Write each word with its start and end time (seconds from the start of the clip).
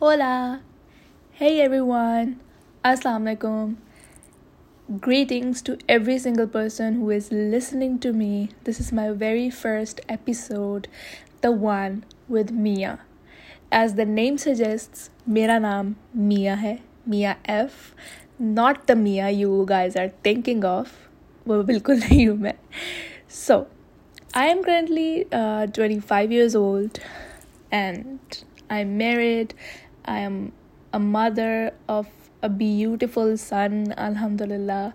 اولا 0.00 0.56
ہی 1.38 1.48
every 1.60 1.78
one 1.80 2.32
السلام 2.84 3.26
علیکم 3.26 3.72
greetings 5.06 5.62
to 5.62 5.72
every 5.86 6.18
single 6.18 6.46
person 6.52 6.96
who 6.96 7.10
is 7.10 7.32
listening 7.32 7.96
to 8.02 8.12
me 8.12 8.44
this 8.66 8.80
is 8.80 8.92
my 8.92 9.10
very 9.18 9.48
first 9.50 10.00
episode 10.06 10.86
the 11.42 11.50
one 11.60 11.98
with 12.28 12.50
Mia 12.50 12.94
as 13.70 13.96
the 13.98 14.04
name 14.04 14.36
suggest 14.36 15.08
میرا 15.28 15.58
نام 15.58 15.92
میاں 16.14 16.56
ہے 16.62 16.74
Mian 17.06 17.34
if 17.44 17.94
not 18.40 18.88
the 18.88 18.94
Mia 18.94 19.28
you 19.28 19.64
guys 19.64 19.96
are 19.96 20.06
thinking 20.22 20.64
of 20.64 20.92
وہ 21.46 21.62
بالکل 21.62 21.98
نہیں 22.00 22.26
ہوں 22.28 22.36
میں 22.36 22.52
so 23.36 23.62
I 24.34 24.48
am 24.48 24.62
currently 24.62 25.22
twenty 25.74 25.98
five 26.08 26.30
years 26.30 26.56
old 26.56 26.98
and 27.70 28.34
I 28.68 28.84
married 28.84 29.52
I 30.04 30.22
am 30.22 30.34
a 30.92 30.98
mother 31.00 31.68
of 31.88 32.06
a 32.42 32.48
beautiful 32.56 33.34
son 33.36 33.82
الحمد 33.96 34.40
للہ 34.40 34.88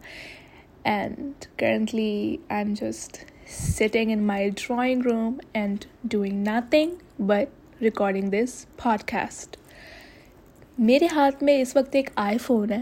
and 0.84 1.46
currently 1.58 2.38
I 2.50 2.64
am 2.64 2.74
just 2.74 3.18
sitting 3.52 4.12
in 4.12 4.24
my 4.24 4.50
drawing 4.58 5.06
room 5.06 5.38
and 5.54 5.86
doing 6.04 6.48
nothing 6.48 7.24
but 7.28 7.82
recording 7.82 8.30
this 8.30 8.66
podcast 9.04 9.58
میرے 10.78 11.08
ہاتھ 11.12 11.44
میں 11.44 11.58
اس 11.62 11.76
وقت 11.76 11.96
ایک 11.96 12.10
آئی 12.16 12.38
phone 12.38 12.72
ہے. 12.72 12.82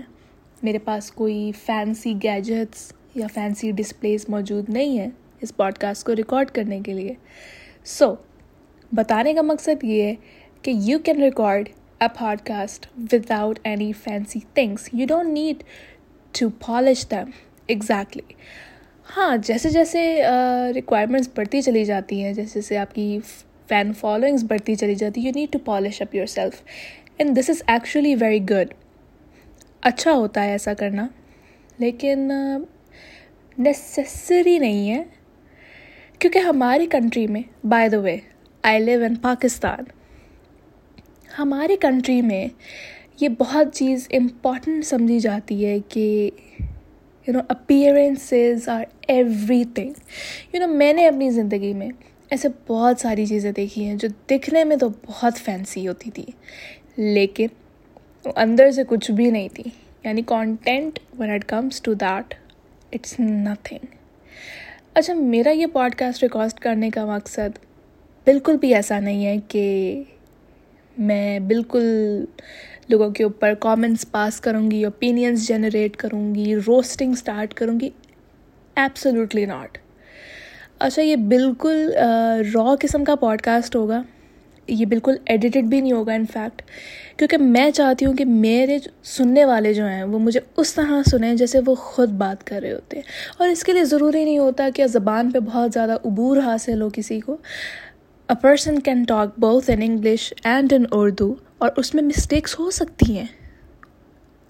میرے 0.64 0.80
پاس 0.80 1.12
کوئی 1.12 1.52
فینسی 1.66 2.14
گیجٹس 2.24 2.92
یا 3.16 3.28
فینسی 3.34 3.72
ڈسپلیز 3.72 4.26
موجود 4.30 4.70
نہیں 4.70 4.98
ہے 5.00 5.10
اس 5.42 5.56
پوڈ 5.58 5.78
کاسٹ 5.78 6.06
کو 6.06 6.16
ریکارڈ 6.16 6.52
کرنے 6.52 6.80
کے 6.86 6.94
لیے. 6.94 7.14
سو 7.86 8.14
بتانے 8.92 9.34
کا 9.34 9.42
مقصد 9.42 9.84
یہ 9.84 10.04
ہے 10.04 10.16
کہ 10.62 10.72
you 10.78 11.00
can 11.00 11.22
record 11.24 11.70
a 12.02 12.08
podcast 12.48 12.86
without 13.32 13.60
any 13.64 13.92
fancy 14.04 14.40
things 14.54 14.90
you 14.94 15.06
don't 15.08 15.30
need 15.34 15.64
to 16.34 16.50
polish 16.66 17.06
exactly 17.14 18.34
ہاں 19.10 19.36
جیسے 19.44 19.70
جیسے 19.70 20.02
ریکوائرمنٹس 20.76 21.30
بڑھتی 21.36 21.62
چلی 21.62 21.84
جاتی 21.86 22.24
ہیں، 22.24 22.34
جیسے 22.34 22.60
جیسے 22.60 22.78
آپ 22.78 22.94
کی 22.96 23.20
فین 23.70 23.94
فالوئنگس 23.94 24.44
بڑھتی 24.48 24.76
چلی 24.76 24.96
جاتی 24.96 25.22
you 25.22 25.32
need 25.36 25.52
to 25.54 25.60
polish 25.66 26.02
up 26.02 26.16
yourself 26.26 26.62
and 27.18 27.38
this 27.38 27.50
is 27.50 27.62
actually 27.68 28.16
very 28.16 28.40
good 28.50 28.74
اچھا 29.82 30.12
ہوتا 30.12 30.44
ہے 30.44 30.52
ایسا 30.52 30.74
کرنا. 30.74 31.08
لیکن 31.80 32.32
نیسسری 33.58 34.58
نہیں 34.60 34.90
ہے. 34.92 35.04
کیونکہ 36.20 36.40
ہماری 36.40 36.86
کنٹری 36.92 37.28
میں 37.28 37.42
بائی 37.68 37.90
دا 37.90 38.00
وے 38.00 38.18
آئی 38.64 38.80
لیو 38.80 39.04
ان 39.06 39.16
پاکستان 39.22 39.84
ہماری 41.38 41.76
کنٹری 41.82 42.22
میں 42.22 42.48
یہ 43.22 43.30
بہت 43.30 43.74
چیز 43.74 44.08
امپورٹنٹ 44.14 44.86
سمجھی 44.86 45.20
جاتی 45.20 45.66
ہے 45.66 45.78
کہ 45.90 46.30
you 47.28 47.34
know 47.34 47.40
appearances 47.48 48.70
are 48.70 48.84
everything 49.76 49.94
you 50.54 50.60
know 50.60 50.68
میں 50.68 50.94
نے 50.94 51.08
اپنی 51.08 51.30
زندگی 51.32 51.74
میں 51.74 51.90
ایسے 52.30 52.48
بہت 52.68 53.00
ساری 53.00 53.26
چیزیں 53.26 53.52
دیکھی 53.52 53.86
ہیں 53.86 53.96
جو 53.96 54.08
دکھنے 54.30 54.64
میں 54.64 54.76
تو 54.76 54.90
بہت 55.06 55.38
فینسی 55.38 55.88
ہوتی 55.88 56.12
تھی، 56.12 56.26
لیکن 56.98 57.48
اندر 58.36 58.72
سے 58.72 58.84
کچھ 58.88 59.12
بھی 59.12 59.30
نہیں 59.32 59.48
تھی. 59.54 59.64
یعنی 60.04 60.22
content 60.22 61.00
when 61.20 61.30
it 61.30 61.46
comes 61.46 61.82
to 61.82 61.94
that 61.94 62.34
it's 62.92 63.20
nothing 63.20 63.86
اچھا 64.94 65.14
میرا 65.14 65.50
یہ 65.50 65.66
پوڈ 65.66 65.96
کاسٹ 65.96 66.24
ریکارڈ 66.24 66.60
کرنے 66.60 66.90
کا 66.90 67.06
مقصد 67.06 67.58
بالکل 68.28 68.58
بھی 68.58 68.74
ایسا 68.76 69.00
نہیں 69.00 69.26
ہے 69.26 69.36
کہ 69.48 70.04
میں 70.98 71.40
بالکل 71.40 71.84
لوگوں 72.90 73.10
کے 73.10 73.24
اوپر 73.24 73.54
کامنٹس 73.54 74.06
پاس 74.12 74.40
کروں 74.42 74.72
گی 74.72 74.84
اوپینینس 74.86 75.48
جنریٹ 75.48 75.96
کروں 75.98 76.36
گی 76.36 76.56
روسٹنگ 76.68 77.12
اسٹارٹ 77.12 77.54
کروں 77.54 77.80
گی۔ 77.80 77.90
ایپسلیوٹلی 78.76 79.46
ناٹ 79.46 79.78
اچھا 80.80 81.02
یہ 81.02 81.16
بالکل 81.16 81.92
را 82.56 82.76
قسم 82.80 83.04
کا 83.04 83.16
پوڈ 83.16 83.42
کاسٹ 83.42 83.76
ہوگا۔ 83.76 84.02
یہ 84.68 84.86
بالکل 84.86 85.16
ایڈیٹڈ 85.26 85.66
بھی 85.66 85.82
نہیں 85.82 85.92
ہوگا 85.92 86.14
انفیکٹ 86.14 86.62
کیونکہ 87.18 87.38
میں 87.38 87.72
چاہتی 87.72 88.06
ہوں 88.06 88.14
کہ 88.14 88.26
میرے 88.26 88.78
سننے 89.04 89.46
والے 89.46 89.74
جو 89.74 89.86
ہیں، 89.86 90.04
وہ 90.04 90.20
مجھے 90.20 90.40
اس 90.58 90.74
طرح 90.74 91.02
سنیں 91.12 91.36
جیسے 91.36 91.60
وہ 91.66 91.76
خود 91.76 92.10
بات 92.10 92.44
کر 92.44 92.60
رہے 92.62 92.74
ہوتے۔ 92.74 92.98
ہیں 92.98 93.04
اور 93.38 93.50
اس 93.50 93.64
کے 93.64 93.74
لیے 93.74 93.86
ضروری 93.86 94.24
نہیں 94.24 94.38
ہوتا 94.38 94.70
کہ 94.76 94.88
زبان 94.88 95.32
پہ 95.32 95.40
بہت 95.40 95.72
زیادہ 95.74 95.98
عبور 96.06 96.38
حاصل 96.38 96.82
ہو 96.82 96.90
کسی 96.94 97.20
کو۔ 97.20 97.38
A 98.30 98.36
person 98.42 98.80
can 98.80 99.04
talk 99.04 99.38
both 99.40 99.70
in 99.72 99.82
English 99.82 100.34
and 100.44 100.74
in 100.74 100.86
Urdu 100.92 101.34
اور 101.58 101.70
اس 101.78 101.94
میں 101.96 102.04
مسٹیکس 102.04 102.60
ہو 102.60 102.70
سکتی 102.72 103.18
ہیں. 103.18 103.26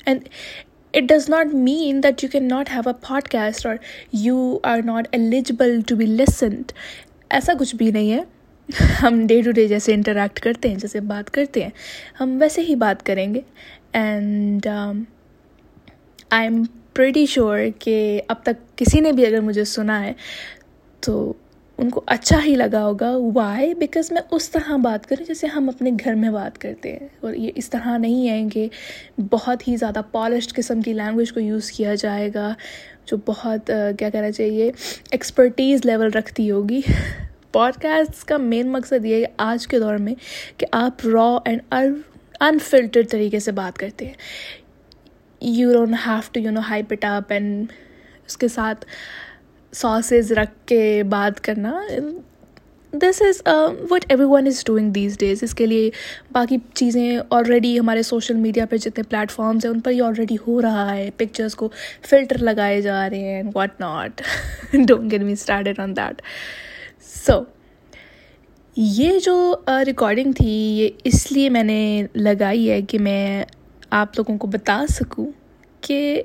And 0.05 0.29
it 0.93 1.03
does 1.03 1.29
not 1.29 1.53
mean 1.53 2.01
that 2.03 2.23
you 2.23 2.29
can 2.31 2.47
not 2.47 2.69
have 2.69 2.81
a 2.85 2.93
podcast 3.29 3.65
or 3.65 3.75
you 4.13 4.57
are 4.63 4.81
not 4.85 5.07
eligible 5.11 5.79
to 5.87 5.95
be 5.95 6.05
listened 6.05 6.71
ایسا 7.29 7.53
کچھ 7.59 7.75
بھی 7.75 7.91
نہیں 7.91 8.11
ہے. 8.11 8.21
ہم 9.01 9.25
ڈے 9.27 9.41
ٹو 9.41 9.51
ڈے 9.51 9.67
جیسے 9.67 9.93
انٹریکٹ 9.93 10.39
کرتے 10.39 10.69
ہیں، 10.69 10.75
جیسے 10.75 10.99
بات 10.99 11.31
کرتے 11.31 11.63
ہیں، 11.63 11.69
ہم 12.19 12.37
ویسے 12.41 12.61
ہی 12.61 12.75
بات 12.75 13.05
کریں 13.05 13.33
گے. 13.33 13.41
And 13.93 14.67
I 14.67 16.43
am 16.43 16.63
pretty 16.93 17.25
sure 17.25 17.59
کہ 17.79 18.21
اب 18.27 18.41
تک 18.43 18.77
کسی 18.77 18.99
نے 18.99 19.11
بھی 19.11 19.25
اگر 19.25 19.41
مجھے 19.41 19.63
سنا 19.65 20.03
ہے 20.03 20.13
تو 20.99 21.33
ان 21.77 21.89
کو 21.89 22.01
اچھا 22.05 22.39
ہی 22.45 22.55
لگا 22.55 22.83
ہوگا 22.83 23.11
وائی 23.33 23.73
بیکاز 23.73 24.11
میں 24.11 24.21
اس 24.31 24.49
طرح 24.49 24.75
بات 24.77 25.07
کروں 25.07 25.25
جیسے 25.25 25.47
ہم 25.47 25.69
اپنے 25.69 25.91
گھر 26.03 26.13
میں 26.13 26.29
بات 26.29 26.57
کرتے 26.57 26.91
ہیں۔ 26.91 27.07
اور 27.19 27.33
یہ 27.33 27.51
اس 27.55 27.69
طرح 27.69 27.97
نہیں 27.97 28.29
ہے 28.29 28.49
کہ 28.53 28.67
بہت 29.31 29.67
ہی 29.67 29.75
زیادہ 29.75 30.01
پالشڈ 30.11 30.53
قسم 30.53 30.81
کی 30.81 30.93
لینگویج 30.93 31.33
کو 31.33 31.39
یوز 31.39 31.71
کیا 31.71 31.95
جائے 31.95 32.29
گا، 32.33 32.53
جو 33.05 33.17
بہت 33.25 33.71
کیا 33.99 34.09
کہنا 34.09 34.31
چاہیے 34.31 34.71
ایکسپرٹیز 35.11 35.85
لیول 35.85 36.11
رکھتی 36.11 36.51
ہوگی۔ 36.51 36.81
پوڈ 37.51 37.81
کاسٹ 37.81 38.23
کا 38.23 38.37
مین 38.37 38.71
مقصد 38.71 39.05
یہ 39.05 39.15
ہے 39.15 39.25
آج 39.37 39.67
کے 39.67 39.79
دور 39.79 39.97
میں 39.97 40.13
کہ 40.57 40.65
آپ 40.71 41.05
را 41.05 41.37
اینڈ 41.45 41.61
انفلٹرڈ 42.39 43.09
طریقے 43.09 43.39
سے 43.39 43.51
بات 43.51 43.77
کرتے 43.77 44.05
ہیں۔ 44.05 44.13
You 45.41 45.73
don't 45.73 45.95
have 46.07 46.19
to 46.31 46.39
you 46.39 46.51
know 46.51 46.59
high 46.59 46.83
put 46.83 47.05
up 47.05 47.31
and 47.31 47.71
اس 48.27 48.37
کے 48.37 48.47
ساتھ 48.47 48.85
ساسز 49.77 50.31
رکھ 50.31 50.51
کے 50.65 51.03
بات 51.09 51.39
کرنا 51.41 51.79
this 52.93 53.21
is 53.21 53.41
what 53.89 54.05
everyone 54.25 54.47
is 54.47 54.63
doing 54.65 54.91
these 54.91 55.17
days 55.17 55.43
اس 55.43 55.53
کے 55.55 55.65
لیے 55.65 55.89
باقی 56.31 56.57
چیزیں 56.73 57.19
آلریڈی 57.29 57.77
ہمارے 57.79 58.03
سوشل 58.03 58.35
میڈیا 58.35 58.65
پہ 58.65 58.77
جتنے 58.77 59.03
پلیٹفارمس 59.03 59.65
ہیں 59.65 59.71
ان 59.71 59.79
پر 59.79 59.91
یہ 59.91 60.03
آلریڈی 60.03 60.37
ہو 60.47 60.61
رہا 60.61 60.95
ہے 60.95 61.09
پکچرس 61.17 61.55
کو 61.55 61.69
فلٹر 62.09 62.37
لگائے 62.41 62.81
جا 62.81 63.09
رہے 63.09 63.33
ہیں 63.33 63.43
what 63.55 63.79
not 63.79 64.21
don't 64.73 65.11
get 65.11 65.21
me 65.21 65.31
started 65.31 65.79
on 65.79 65.95
that 65.95 66.21
so 67.25 67.41
یہ 68.77 69.19
جو 69.19 69.55
ریکارڈنگ 69.85 70.33
تھی 70.33 70.51
یہ 70.77 70.89
اس 71.03 71.31
لیے 71.31 71.49
میں 71.49 71.63
نے 71.63 71.81
لگائی 72.15 72.69
ہے 72.71 72.81
کہ 72.81 72.99
میں 72.99 73.43
آپ 73.91 74.17
لوگوں 74.17 74.37
کو 74.37 74.47
بتا 74.47 74.83
سکوں 74.89 75.25
کہ 75.81 76.21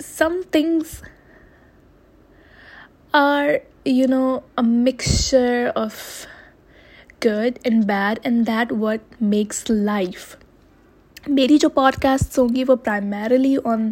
some 0.00 0.40
things 0.52 1.02
are 3.14 3.48
you 3.84 4.06
know 4.08 4.38
mixture 4.58 5.68
of 5.74 6.26
good 7.26 7.58
and 7.62 7.84
bad 7.84 8.18
and 8.22 8.46
that 8.46 8.72
what 8.72 9.22
makes 9.22 9.64
life 9.70 10.34
میری 11.28 11.58
جو 11.58 11.68
پوڈ 11.68 11.94
کاسٹ 11.94 12.38
ہوں 12.38 12.48
گی 12.54 12.64
وہ 12.68 12.76
پرائمرلی 12.76 13.54
آن 13.64 13.90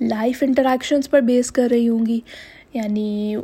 لائف 0.00 0.42
انٹریکشنس 0.42 1.10
پر 1.10 1.20
بیس 1.20 1.50
کر 1.50 1.68
رہی 1.70 1.88
ہوں 1.88 2.06
گی. 2.06 2.20
یعنی 2.74 3.36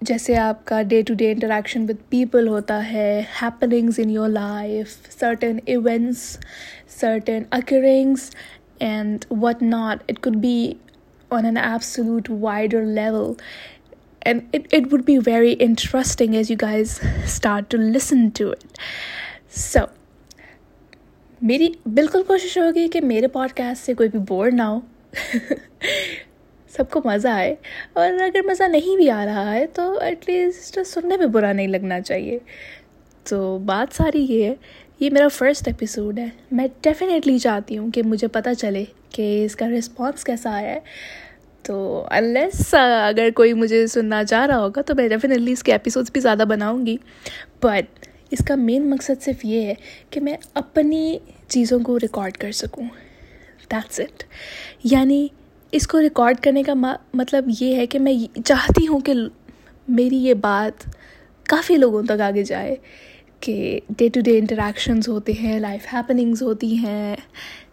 جیسے 0.00 0.36
آپ 0.36 0.64
کا 0.66 0.82
day 0.82 1.02
to 1.02 1.14
day 1.14 1.32
interaction 1.32 1.82
with 1.82 2.02
people 2.08 2.48
ہوتا 2.48 2.82
ہے 2.92 3.22
happenings 3.42 3.98
in 3.98 4.10
your 4.10 4.28
life 4.28 4.96
certain 5.18 5.58
events 5.66 6.38
certain 7.00 7.42
occurrings 7.50 8.30
and 8.78 9.24
what 9.30 9.62
not 9.62 10.02
it 10.08 10.20
could 10.20 10.36
be 10.36 10.72
on 11.30 11.44
an 11.44 11.56
absolute 11.56 12.30
wider 12.30 12.82
level 12.82 13.32
and 14.24 14.40
it 14.52 14.74
it 14.74 14.92
would 14.92 15.04
be 15.04 15.18
very 15.26 15.54
interesting 15.58 16.34
as 16.34 16.50
you 16.50 16.56
guys 16.62 17.00
start 17.24 17.70
to 17.70 17.78
listen 17.78 18.28
to 18.28 18.50
it 18.50 18.78
so 19.50 19.84
میری 21.40 21.68
بالکل 21.86 22.22
کوشش 22.22 22.58
ہوگی 22.58 22.88
کہ 22.88 23.00
میرے 23.00 23.28
pod 23.28 23.52
cost 23.52 23.86
سے 23.86 23.94
کوئی 23.94 24.08
بھی 24.08 24.18
bore 24.18 24.50
نہ 24.50 24.62
ہو. 24.62 24.80
سب 26.68 26.90
کو 26.90 27.00
مزہ 27.04 27.28
آئے. 27.28 27.54
اور 27.92 28.12
اگر 28.12 28.40
مزہ 28.44 28.62
نہیں 28.62 28.96
بھی 28.96 29.10
آ 29.10 29.24
رہا 29.24 29.54
ہے 29.54 29.66
تو 29.66 29.98
ایٹ 29.98 30.28
لیسٹ 30.28 30.78
سننے 30.86 31.16
میں 31.16 31.26
برا 31.26 31.52
نہیں 31.52 31.68
لگنا 31.68 32.00
چاہیے. 32.00 32.38
تو 33.24 33.58
بات 33.58 33.94
ساری 33.94 34.26
یہ 34.28 34.44
ہے. 34.44 34.54
یہ 35.00 35.10
میرا 35.10 35.28
فرسٹ 35.28 35.68
ایپیسوڈ 35.68 36.18
ہے. 36.18 36.28
میں 36.50 36.66
ڈیفینیٹلی 36.80 37.38
چاہتی 37.38 37.78
ہوں 37.78 37.90
کہ 37.90 38.02
مجھے 38.02 38.28
پتہ 38.28 38.48
چلے 38.58 38.84
کہ 39.10 39.44
اس 39.44 39.56
کا 39.56 39.68
رسپانس 39.68 40.24
کیسا 40.24 40.50
آیا 40.50 40.74
ہے. 40.74 40.80
تو 41.64 41.76
انلیس 42.10 42.74
اگر 42.74 43.28
کوئی 43.34 43.52
مجھے 43.52 43.86
سننا 43.86 44.24
چاہ 44.24 44.46
رہا 44.46 44.58
ہوگا 44.58 44.82
تو 44.82 44.94
میں 44.94 45.08
ڈیفینیٹلی 45.08 45.52
اس 45.52 45.62
کے 45.62 45.72
ایپیسوڈس 45.72 46.10
بھی 46.12 46.20
زیادہ 46.20 46.44
بناؤں 46.48 46.84
گی. 46.86 46.96
بٹ 47.62 48.06
اس 48.30 48.44
کا 48.48 48.54
مین 48.54 48.88
مقصد 48.90 49.22
صرف 49.24 49.44
یہ 49.44 49.66
ہے 49.66 49.74
کہ 50.10 50.20
میں 50.20 50.36
اپنی 50.54 51.18
چیزوں 51.48 51.78
کو 51.84 51.98
ریکارڈ 51.98 52.36
کر 52.36 52.52
سکوں. 52.52 52.84
دیٹس 53.70 54.00
اٹ 54.00 54.22
یعنی 54.84 55.26
اس 55.72 55.86
کو 55.88 56.00
ریکارڈ 56.00 56.40
کرنے 56.42 56.62
کا 56.62 56.74
مطلب 57.14 57.48
یہ 57.60 57.74
ہے 57.76 57.86
کہ 57.86 57.98
میں 57.98 58.14
چاہتی 58.44 58.86
ہوں 58.86 59.00
کہ 59.00 59.14
میری 59.88 60.16
یہ 60.16 60.34
بات 60.34 60.86
کافی 61.48 61.76
لوگوں 61.76 62.02
تک 62.02 62.20
آگے 62.20 62.42
جائے. 62.44 62.76
کہ 63.44 63.80
ڈے 63.96 64.08
ٹو 64.08 64.20
ڈے 64.20 64.38
انٹریکشنز 64.38 65.08
ہوتے 65.08 65.32
ہیں 65.32 65.58
لائف 65.58 65.94
ہیپننگز 65.94 66.42
ہوتی 66.42 66.76
ہیں 66.76 67.16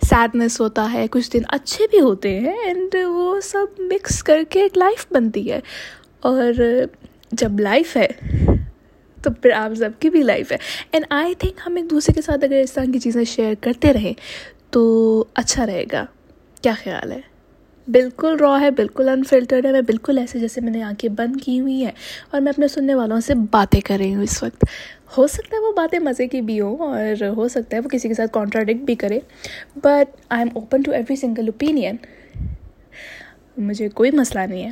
سیڈنس 0.09 0.61
ہوتا 0.61 0.89
ہے، 0.93 1.05
کچھ 1.11 1.31
دن 1.31 1.41
اچھے 1.47 1.85
بھی 1.91 1.99
ہوتے 1.99 2.39
ہیں 2.39 2.57
اینڈ 2.65 2.95
وہ 3.07 3.41
سب 3.41 3.65
مکس 3.79 4.23
کر 4.23 4.43
کے 4.49 4.61
ایک 4.61 4.77
لائف 4.77 5.05
بنتی 5.11 5.51
ہے۔ 5.51 5.59
اور 6.19 6.53
جب 7.31 7.59
لائف 7.59 7.97
ہے، 7.97 8.07
تو 9.21 9.29
پھر 9.41 9.51
آپ 9.51 9.75
سب 9.75 9.89
کی 9.99 10.09
بھی 10.09 10.23
لائف 10.23 10.51
ہے۔ 10.51 10.57
اینڈ 10.91 11.05
آئی 11.09 11.35
تھنک 11.35 11.53
ہم 11.65 11.75
ایک 11.75 11.89
دوسرے 11.89 12.13
کے 12.13 12.21
ساتھ 12.21 12.43
اگر 12.43 12.61
اس 12.63 12.73
طرح 12.73 12.85
کی 12.93 12.99
چیزیں 12.99 13.23
شیئر 13.23 13.53
کرتے 13.61 13.93
رہیں، 13.93 14.13
تو 14.69 15.23
اچھا 15.33 15.65
رہے 15.65 15.85
گا۔ 15.91 16.05
کیا 16.61 16.73
خیال 16.83 17.11
ہے؟ 17.11 17.30
بالکل 17.91 18.37
را 18.39 18.57
ہے 18.61 18.71
بالکل 18.71 19.09
انفلٹرڈ 19.09 19.65
ہے 19.65 19.71
میں 19.71 19.81
بالکل 19.81 20.17
ایسے 20.17 20.39
جیسے 20.39 20.61
میں 20.61 20.71
نے 20.71 20.83
آنکھیں 20.83 21.09
بند 21.09 21.35
کی 21.41 21.59
ہوئی 21.59 21.85
ہیں 21.85 21.91
اور 22.31 22.41
میں 22.41 22.51
اپنے 22.51 22.67
سننے 22.67 22.95
والوں 22.95 23.19
سے 23.19 23.33
باتیں 23.51 23.81
کر 23.81 23.97
رہی 23.97 24.15
ہوں 24.15 24.23
اس 24.23 24.43
وقت۔ 24.43 24.65
ہو 25.17 25.27
سکتا 25.27 25.55
ہے 25.55 25.61
وہ 25.61 25.73
باتیں 25.73 25.99
مزے 25.99 26.27
کی 26.27 26.41
بھی 26.41 26.61
ہوں 26.61 26.77
اور 26.77 27.23
ہو 27.35 27.47
سکتا 27.47 27.75
ہے 27.75 27.81
وہ 27.81 27.89
کسی 27.89 28.07
کے 28.07 28.13
ساتھ 28.13 28.31
کانٹراڈکٹ 28.33 28.81
بھی 28.81 28.95
کرے۔ 28.95 29.19
But 29.75 30.15
I 30.29 30.41
am 30.41 30.47
open 30.53 30.81
to 30.81 30.91
every 30.91 31.15
single 31.15 31.45
opinion 31.45 31.95
مجھے 33.57 33.89
کوئی 33.89 34.11
مسئلہ 34.11 34.39
نہیں 34.39 34.63
ہے۔ 34.63 34.71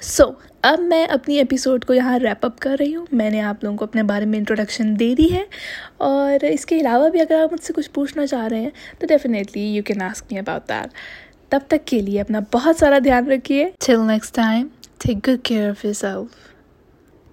سو 0.00 0.24
so, 0.24 0.34
اب 0.62 0.80
میں 0.80 1.06
اپنی 1.06 1.38
ایپیسوڈ 1.38 1.84
کو 1.84 1.94
یہاں 1.94 2.18
ریپ 2.18 2.44
اپ 2.44 2.58
کر 2.58 2.76
رہی 2.80 2.94
ہوں۔ 2.94 3.06
میں 3.12 3.30
نے 3.30 3.40
آپ 3.40 3.64
لوگوں 3.64 3.78
کو 3.78 3.84
اپنے 3.84 4.02
بارے 4.02 4.24
میں 4.24 4.38
انٹروڈکشن 4.38 5.00
دے 5.00 5.14
دی 5.14 5.34
ہے۔ 5.34 5.44
اور 5.96 6.44
اس 6.44 6.66
کے 6.66 6.80
علاوہ 6.80 7.08
بھی 7.08 7.20
اگر 7.20 7.40
آپ 7.42 7.52
مجھ 7.52 7.60
سے 7.60 7.72
کچھ 7.72 7.90
پوچھنا 7.90 8.26
چاہ 8.26 8.46
رہے 8.46 8.60
ہیں 8.60 8.70
تو 8.98 9.06
definitely 9.06 9.62
you 9.62 9.82
can 9.82 10.02
ask 10.02 10.32
me 10.32 10.38
about 10.38 10.68
that 10.68 10.88
تب 11.50 11.58
تک 11.68 11.86
کے 11.86 12.00
لیے 12.00 12.20
اپنا 12.20 12.40
بہت 12.52 12.76
سارا 12.76 12.98
دھیان 13.04 13.30
رکھیے۔ 13.30 13.68
Till 13.86 14.00
next 14.06 14.34
time 14.34 14.66
take 14.98 15.28
good 15.28 15.44
care 15.44 15.68
of 15.70 15.84
yourself 15.92 16.47